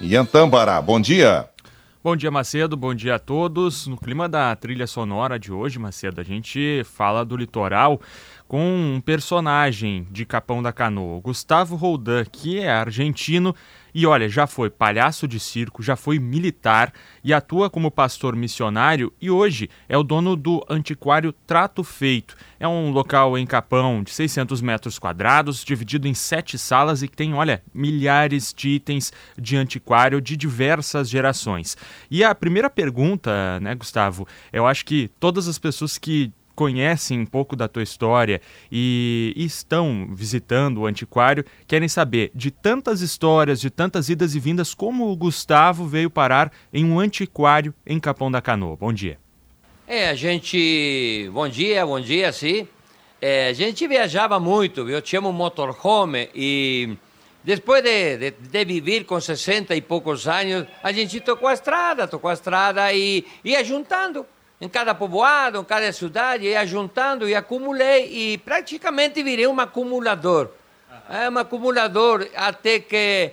Yantâmbara. 0.00 0.80
Bom 0.80 1.00
dia. 1.00 1.48
Bom 2.02 2.16
dia, 2.16 2.30
Macedo. 2.30 2.78
Bom 2.78 2.94
dia 2.94 3.16
a 3.16 3.18
todos. 3.18 3.86
No 3.86 3.96
clima 3.98 4.26
da 4.26 4.56
trilha 4.56 4.86
sonora 4.86 5.38
de 5.38 5.52
hoje, 5.52 5.78
Macedo, 5.78 6.18
a 6.18 6.24
gente 6.24 6.82
fala 6.84 7.24
do 7.24 7.36
litoral 7.36 8.00
com 8.50 8.96
um 8.96 9.00
personagem 9.00 10.08
de 10.10 10.26
Capão 10.26 10.60
da 10.60 10.72
Canoa, 10.72 11.20
Gustavo 11.20 11.76
Roldan, 11.76 12.24
que 12.24 12.58
é 12.58 12.68
argentino 12.68 13.54
e 13.94 14.04
olha, 14.06 14.28
já 14.28 14.44
foi 14.44 14.68
palhaço 14.68 15.28
de 15.28 15.38
circo, 15.38 15.84
já 15.84 15.94
foi 15.94 16.18
militar 16.18 16.92
e 17.22 17.32
atua 17.32 17.70
como 17.70 17.92
pastor 17.92 18.34
missionário 18.34 19.12
e 19.20 19.30
hoje 19.30 19.70
é 19.88 19.96
o 19.96 20.02
dono 20.02 20.34
do 20.34 20.64
antiquário 20.68 21.32
Trato 21.46 21.84
Feito. 21.84 22.36
É 22.58 22.66
um 22.66 22.90
local 22.90 23.38
em 23.38 23.46
Capão 23.46 24.02
de 24.02 24.10
600 24.10 24.60
metros 24.60 24.98
quadrados, 24.98 25.64
dividido 25.64 26.08
em 26.08 26.14
sete 26.14 26.58
salas 26.58 27.02
e 27.02 27.08
que 27.08 27.16
tem, 27.16 27.34
olha, 27.34 27.62
milhares 27.72 28.52
de 28.52 28.70
itens 28.70 29.12
de 29.38 29.56
antiquário 29.56 30.20
de 30.20 30.36
diversas 30.36 31.08
gerações. 31.08 31.76
E 32.10 32.24
a 32.24 32.34
primeira 32.34 32.68
pergunta, 32.68 33.60
né, 33.60 33.76
Gustavo, 33.76 34.26
eu 34.52 34.66
acho 34.66 34.84
que 34.84 35.08
todas 35.20 35.46
as 35.46 35.56
pessoas 35.56 35.96
que 35.98 36.32
conhecem 36.60 37.18
um 37.18 37.24
pouco 37.24 37.56
da 37.56 37.66
tua 37.66 37.82
história 37.82 38.38
e, 38.70 39.32
estão 39.34 40.10
visitando 40.12 40.82
o 40.82 40.86
antiquário, 40.86 41.42
querem 41.66 41.88
saber 41.88 42.30
de 42.34 42.50
tantas 42.50 43.00
histórias, 43.00 43.58
de 43.62 43.70
tantas 43.70 44.10
idas 44.10 44.34
e 44.34 44.40
vindas, 44.40 44.74
como 44.74 45.10
o 45.10 45.16
Gustavo 45.16 45.86
veio 45.86 46.10
parar 46.10 46.52
em 46.70 46.84
um 46.84 47.00
antiquário 47.00 47.72
em 47.86 47.98
Capão 47.98 48.30
da 48.30 48.42
Canoa. 48.42 48.76
Bom 48.76 48.92
dia. 48.92 49.16
É, 49.88 50.10
a 50.10 50.14
gente. 50.14 51.30
Bom 51.32 51.48
dia, 51.48 51.86
bom 51.86 51.98
dia, 51.98 52.30
sim. 52.30 52.68
É, 53.22 53.48
a 53.48 53.52
gente 53.54 53.88
viajava 53.88 54.38
muito, 54.38 54.86
eu 54.86 55.00
tinha 55.00 55.22
um 55.22 55.32
motorhome 55.32 56.28
e 56.34 56.94
depois 57.42 57.82
de, 57.82 58.18
de, 58.18 58.30
de, 58.32 58.64
viver 58.66 59.04
com 59.04 59.18
60 59.18 59.74
e 59.74 59.80
poucos 59.80 60.28
anos, 60.28 60.66
a 60.82 60.92
gente 60.92 61.20
tocou 61.20 61.48
a 61.48 61.54
estrada, 61.54 62.06
tocou 62.06 62.28
a 62.28 62.34
estrada 62.34 62.92
e 62.92 63.24
ia 63.42 63.64
juntando 63.64 64.26
em 64.60 64.68
cada 64.68 64.94
povoado, 64.94 65.58
em 65.58 65.64
cada 65.64 65.90
cidade, 65.92 66.44
ia 66.44 66.66
juntando 66.66 67.28
e 67.28 67.34
acumulei 67.34 68.06
e 68.12 68.38
praticamente 68.38 69.22
virei 69.22 69.46
um 69.46 69.58
acumulador. 69.58 70.50
É 71.08 71.28
um 71.30 71.38
acumulador 71.38 72.28
até 72.36 72.78
que 72.78 73.32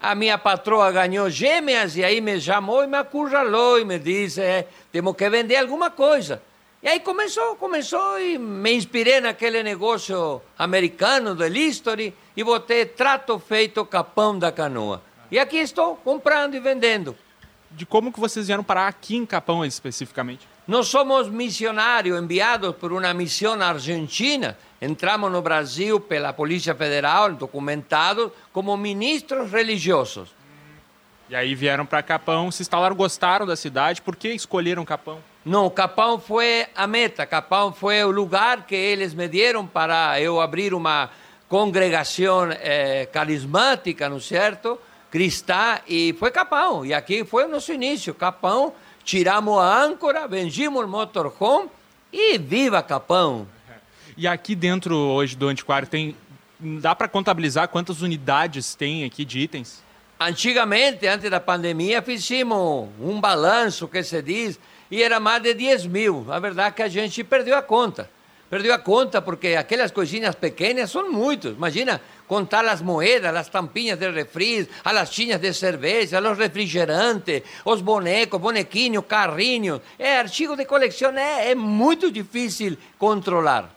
a 0.00 0.14
minha 0.14 0.36
patroa 0.36 0.92
ganhou 0.92 1.30
gêmeas 1.30 1.96
e 1.96 2.04
aí 2.04 2.20
me 2.20 2.40
chamou 2.40 2.84
e 2.84 2.86
me 2.86 2.96
acurralou 2.96 3.80
e 3.80 3.84
me 3.84 3.98
disse, 3.98 4.40
é, 4.40 4.68
temos 4.92 5.16
que 5.16 5.28
vender 5.30 5.56
alguma 5.56 5.90
coisa. 5.90 6.42
E 6.82 6.88
aí 6.88 7.00
começou, 7.00 7.56
começou 7.56 8.20
e 8.20 8.38
me 8.38 8.74
inspirei 8.74 9.20
naquele 9.20 9.62
negócio 9.62 10.40
americano 10.58 11.34
do 11.34 11.46
history 11.46 12.14
e 12.36 12.44
botei 12.44 12.84
trato 12.84 13.38
feito 13.38 13.84
capão 13.84 14.38
da 14.38 14.52
canoa. 14.52 15.02
E 15.30 15.38
aqui 15.38 15.56
estou 15.56 15.96
comprando 15.96 16.54
e 16.54 16.60
vendendo. 16.60 17.16
De 17.70 17.84
como 17.84 18.12
que 18.12 18.20
vocês 18.20 18.46
vieram 18.46 18.62
parar 18.62 18.86
aqui 18.86 19.16
em 19.16 19.26
Capão 19.26 19.64
especificamente? 19.64 20.46
Nós 20.66 20.88
somos 20.88 21.28
missionários 21.28 22.20
enviados 22.20 22.74
por 22.74 22.92
uma 22.92 23.14
missão 23.14 23.60
argentina. 23.62 24.58
Entramos 24.82 25.30
no 25.30 25.40
Brasil 25.40 26.00
pela 26.00 26.32
Polícia 26.32 26.74
Federal, 26.74 27.32
documentados 27.32 28.32
como 28.52 28.76
ministros 28.76 29.52
religiosos. 29.52 30.34
E 31.30 31.36
aí 31.36 31.54
vieram 31.54 31.86
para 31.86 32.02
Capão, 32.02 32.50
se 32.50 32.62
instalaram, 32.62 32.96
gostaram 32.96 33.46
da 33.46 33.54
cidade. 33.54 34.02
Por 34.02 34.16
que 34.16 34.28
escolheram 34.30 34.84
Capão? 34.84 35.20
Não, 35.44 35.70
Capão 35.70 36.18
foi 36.18 36.66
a 36.74 36.84
meta. 36.88 37.24
Capão 37.24 37.72
foi 37.72 38.02
o 38.02 38.10
lugar 38.10 38.66
que 38.66 38.74
eles 38.74 39.14
me 39.14 39.28
deram 39.28 39.64
para 39.64 40.20
eu 40.20 40.40
abrir 40.40 40.74
uma 40.74 41.10
congregação 41.48 42.50
eh, 42.50 43.08
carismática, 43.12 44.08
não 44.08 44.18
certo? 44.18 44.80
Cristã, 45.12 45.78
e 45.86 46.12
foi 46.18 46.32
Capão. 46.32 46.84
E 46.84 46.92
aqui 46.92 47.24
foi 47.24 47.44
o 47.44 47.48
nosso 47.48 47.72
início. 47.72 48.12
Capão 48.12 48.72
tiramos 49.06 49.56
a 49.56 49.84
âncora, 49.84 50.26
vendimos 50.26 50.84
o 50.84 50.88
motorhome 50.88 51.70
e 52.12 52.36
viva 52.36 52.82
Capão! 52.82 53.46
E 54.16 54.26
aqui 54.26 54.54
dentro 54.54 54.96
hoje 54.96 55.36
do 55.36 55.46
antiquário 55.46 55.86
tem. 55.86 56.16
Dá 56.58 56.94
para 56.94 57.06
contabilizar 57.06 57.68
quantas 57.68 58.02
unidades 58.02 58.74
tem 58.74 59.04
aqui 59.04 59.24
de 59.24 59.40
itens? 59.40 59.82
Antigamente, 60.18 61.06
antes 61.06 61.30
da 61.30 61.38
pandemia, 61.38 62.00
fizemos 62.00 62.88
um 62.98 63.20
balanço 63.20 63.86
que 63.86 64.02
se 64.02 64.20
diz 64.22 64.58
e 64.90 65.02
era 65.02 65.20
mais 65.20 65.42
de 65.42 65.52
10 65.52 65.86
mil. 65.86 66.26
A 66.30 66.38
verdade 66.38 66.68
é 66.68 66.72
que 66.72 66.82
a 66.82 66.88
gente 66.88 67.22
perdeu 67.22 67.56
a 67.56 67.62
conta. 67.62 68.10
Perdeu 68.48 68.72
a 68.72 68.78
conta 68.78 69.20
porque 69.20 69.48
aquelas 69.48 69.90
coisinhas 69.90 70.34
pequenas 70.34 70.90
são 70.90 71.12
muitos. 71.12 71.52
Imagina 71.52 72.00
contar 72.26 72.64
as 72.64 72.82
moedas, 72.82 73.34
as 73.34 73.48
tampinhas 73.48 73.98
de 73.98 74.10
refri, 74.10 74.68
as 74.84 74.94
latinhas 74.94 75.40
de 75.40 75.52
cerveja, 75.52 76.20
os 76.20 76.38
refrigerantes, 76.38 77.42
os 77.64 77.80
bonecos, 77.80 78.40
bonequinhos, 78.40 79.04
carrinhos. 79.06 79.80
É 79.98 80.18
artigo 80.18 80.56
de 80.56 80.64
coleção, 80.64 81.16
é, 81.16 81.50
é 81.50 81.54
muito 81.54 82.10
difícil 82.10 82.76
controlar. 82.98 83.76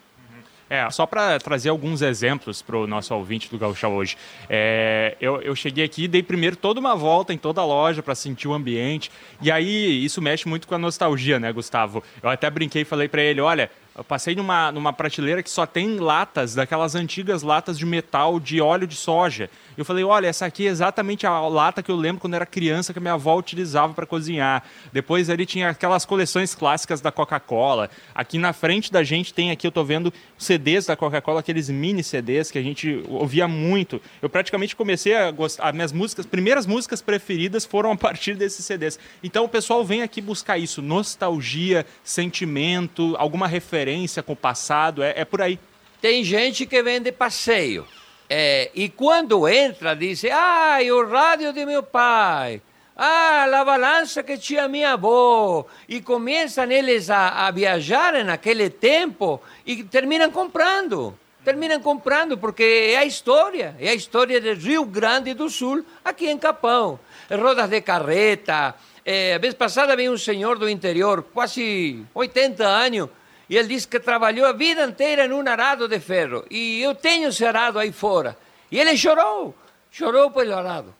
É, 0.69 0.87
só 0.91 1.07
para 1.07 1.39
trazer 1.39 1.69
alguns 1.69 2.03
exemplos 2.03 2.61
para 2.61 2.77
o 2.77 2.85
nosso 2.85 3.13
ouvinte 3.15 3.49
do 3.49 3.57
Gaúcha 3.57 3.87
hoje. 3.87 4.15
É, 4.47 5.17
eu, 5.19 5.41
eu 5.41 5.55
cheguei 5.55 5.83
aqui 5.83 6.03
e 6.03 6.07
dei 6.07 6.21
primeiro 6.21 6.55
toda 6.55 6.79
uma 6.79 6.95
volta 6.95 7.33
em 7.33 7.39
toda 7.39 7.59
a 7.59 7.65
loja 7.65 8.03
para 8.03 8.13
sentir 8.13 8.47
o 8.47 8.53
ambiente. 8.53 9.09
E 9.41 9.51
aí 9.51 10.05
isso 10.05 10.21
mexe 10.21 10.47
muito 10.47 10.67
com 10.67 10.75
a 10.75 10.77
nostalgia, 10.77 11.39
né, 11.39 11.51
Gustavo? 11.51 12.03
Eu 12.21 12.29
até 12.29 12.47
brinquei 12.51 12.83
e 12.83 12.85
falei 12.85 13.07
para 13.07 13.23
ele: 13.23 13.41
olha, 13.41 13.71
eu 13.99 14.03
passei 14.05 14.33
numa, 14.33 14.71
numa 14.71 14.93
prateleira 14.93 15.43
que 15.43 15.49
só 15.49 15.65
tem 15.65 15.97
latas, 15.99 16.55
daquelas 16.55 16.95
antigas 16.95 17.43
latas 17.43 17.77
de 17.77 17.85
metal 17.85 18.39
de 18.39 18.61
óleo 18.61 18.87
de 18.87 18.95
soja. 18.95 19.49
Eu 19.77 19.83
falei, 19.83 20.05
olha, 20.05 20.27
essa 20.27 20.45
aqui 20.45 20.65
é 20.65 20.69
exatamente 20.69 21.27
a 21.27 21.37
lata 21.41 21.83
que 21.83 21.91
eu 21.91 21.97
lembro 21.97 22.21
quando 22.21 22.33
era 22.33 22.45
criança 22.45 22.93
que 22.93 22.99
a 22.99 23.01
minha 23.01 23.15
avó 23.15 23.37
utilizava 23.37 23.93
para 23.93 24.05
cozinhar. 24.05 24.63
Depois 24.93 25.29
ali 25.29 25.45
tinha 25.45 25.71
aquelas 25.71 26.05
coleções 26.05 26.55
clássicas 26.55 27.01
da 27.01 27.11
Coca-Cola. 27.11 27.89
Aqui 28.15 28.37
na 28.37 28.53
frente 28.53 28.89
da 28.89 29.03
gente 29.03 29.33
tem 29.33 29.51
aqui, 29.51 29.67
eu 29.67 29.69
estou 29.69 29.83
vendo 29.83 30.13
CDs 30.37 30.85
da 30.85 30.95
Coca-Cola, 30.95 31.41
aqueles 31.41 31.69
mini 31.69 32.01
CDs 32.01 32.49
que 32.49 32.57
a 32.57 32.63
gente 32.63 33.03
ouvia 33.09 33.49
muito. 33.49 34.01
Eu 34.21 34.29
praticamente 34.29 34.77
comecei 34.77 35.13
a 35.13 35.29
gostar, 35.29 35.67
as 35.67 35.75
minhas 35.75 35.91
músicas, 35.91 36.25
primeiras 36.25 36.65
músicas 36.65 37.01
preferidas 37.01 37.65
foram 37.65 37.91
a 37.91 37.97
partir 37.97 38.35
desses 38.35 38.65
CDs. 38.65 38.97
Então 39.21 39.43
o 39.43 39.49
pessoal 39.49 39.83
vem 39.83 40.03
aqui 40.03 40.21
buscar 40.21 40.57
isso, 40.57 40.81
nostalgia, 40.81 41.85
sentimento, 42.01 43.13
alguma 43.17 43.45
referência 43.45 43.88
com 44.23 44.33
o 44.33 44.35
passado, 44.35 45.03
é, 45.03 45.13
é 45.15 45.25
por 45.25 45.41
aí. 45.41 45.59
Tem 46.01 46.23
gente 46.23 46.65
que 46.65 46.81
vende 46.81 47.11
passeio. 47.11 47.85
É, 48.29 48.69
e 48.75 48.89
quando 48.89 49.47
entra, 49.47 49.95
diz: 49.95 50.23
Ai, 50.25 50.91
o 50.91 51.07
rádio 51.07 51.51
de 51.51 51.65
meu 51.65 51.81
pai. 51.81 52.61
Ah, 52.95 53.45
a 53.45 53.63
balança 53.63 54.21
que 54.21 54.37
tinha 54.37 54.67
minha 54.67 54.91
avó. 54.93 55.65
E 55.87 56.01
começam 56.01 56.69
eles 56.69 57.09
a, 57.09 57.47
a 57.47 57.51
viajar 57.51 58.23
naquele 58.25 58.69
tempo 58.69 59.41
e 59.65 59.83
terminam 59.85 60.29
comprando. 60.31 61.17
Terminam 61.43 61.79
comprando 61.79 62.37
porque 62.37 62.91
é 62.93 62.97
a 62.97 63.05
história. 63.05 63.73
É 63.79 63.89
a 63.89 63.93
história 63.93 64.41
do 64.41 64.53
Rio 64.53 64.83
Grande 64.83 65.33
do 65.33 65.49
Sul, 65.49 65.85
aqui 66.03 66.29
em 66.29 66.37
Capão. 66.37 66.99
Rodas 67.31 67.69
de 67.69 67.81
carreta. 67.81 68.75
É, 69.05 69.35
a 69.35 69.37
vez 69.37 69.53
passada 69.53 69.95
veio 69.95 70.11
um 70.11 70.17
senhor 70.17 70.59
do 70.59 70.69
interior, 70.69 71.23
quase 71.33 72.05
80 72.13 72.67
anos, 72.67 73.09
e 73.49 73.57
ele 73.57 73.67
disse 73.67 73.87
que 73.87 73.99
trabalhou 73.99 74.45
a 74.45 74.53
vida 74.53 74.85
inteira 74.85 75.25
em 75.25 75.33
um 75.33 75.39
arado 75.47 75.87
de 75.87 75.99
ferro. 75.99 76.45
E 76.51 76.81
eu 76.81 76.93
tenho 76.93 77.29
esse 77.29 77.43
arado 77.43 77.79
aí 77.79 77.91
fora. 77.91 78.37
E 78.71 78.79
ele 78.79 78.95
chorou, 78.95 79.55
chorou 79.91 80.29
pelo 80.29 80.55
arado. 80.55 80.93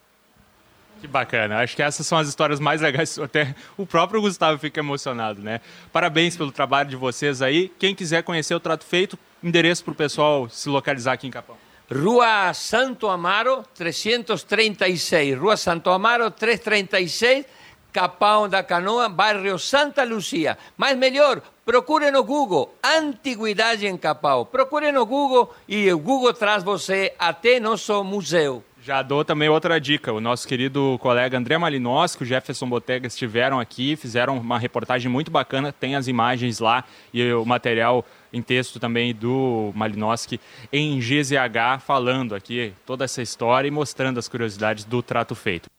Que 1.00 1.08
bacana. 1.08 1.60
Acho 1.60 1.76
que 1.76 1.84
essas 1.84 2.06
são 2.06 2.18
as 2.18 2.28
histórias 2.28 2.60
mais 2.60 2.82
legais. 2.82 3.18
Até 3.20 3.56
o 3.78 3.86
próprio 3.86 4.20
Gustavo 4.20 4.58
fica 4.58 4.80
emocionado, 4.80 5.42
né? 5.42 5.62
Parabéns 5.94 6.36
pelo 6.36 6.52
trabalho 6.52 6.90
de 6.90 6.96
vocês 6.96 7.42
aí. 7.42 7.72
Quem 7.80 7.94
quiser 7.94 8.24
conhecer 8.24 8.56
o 8.56 8.60
Trato 8.60 8.84
Feito, 8.84 9.18
endereço 9.44 9.84
para 9.84 9.92
o 9.92 9.96
pessoal 9.96 10.50
se 10.50 10.68
localizar 10.68 11.14
aqui 11.14 11.28
em 11.28 11.32
Capão. 11.32 11.56
Rua 11.92 12.54
Santo 12.54 13.08
Amaro, 13.08 13.64
336. 13.76 15.40
Rua 15.40 15.56
Santo 15.56 15.90
Amaro, 15.90 16.30
336. 16.30 17.46
Capão 17.92 18.48
da 18.48 18.64
Canoa, 18.64 19.10
bairro 19.10 19.58
Santa 19.58 20.04
Lucia. 20.04 20.58
Mas 20.78 20.98
melhor, 20.98 21.42
procure 21.66 22.12
no 22.12 22.24
Google 22.24 22.74
Antiguidade 22.84 23.88
em 23.88 23.98
Capão. 23.98 24.46
Procure 24.46 24.92
no 24.92 25.06
Google 25.06 25.54
e 25.68 25.92
o 25.92 26.00
Google 26.00 26.34
traz 26.34 26.64
você 26.64 27.14
até 27.18 27.60
nosso 27.60 28.04
museu. 28.04 28.64
Já 28.82 29.02
dou 29.02 29.26
também 29.26 29.50
outra 29.50 29.80
dica. 29.80 30.14
O 30.14 30.22
nosso 30.22 30.48
querido 30.48 30.98
colega 31.02 31.38
André 31.38 31.58
Malinowski, 31.58 32.24
o 32.24 32.26
Jefferson 32.26 32.68
Botega 32.68 33.08
estiveram 33.08 33.60
aqui, 33.60 33.96
fizeram 33.96 34.38
uma 34.38 34.58
reportagem 34.58 35.12
muito 35.12 35.30
bacana. 35.30 35.72
Tem 35.72 35.96
as 35.96 36.08
imagens 36.08 36.60
lá 36.60 36.86
e 37.14 37.32
o 37.34 37.46
material 37.46 38.06
em 38.32 38.42
texto 38.42 38.80
também 38.80 39.14
do 39.14 39.72
Malinowski 39.76 40.40
em 40.72 40.98
GZH, 41.00 41.82
falando 41.86 42.34
aqui 42.34 42.74
toda 42.86 43.04
essa 43.04 43.22
história 43.22 43.68
e 43.68 43.72
mostrando 43.72 44.18
as 44.18 44.28
curiosidades 44.28 44.86
do 44.86 45.02
trato 45.04 45.36
feito. 45.36 45.70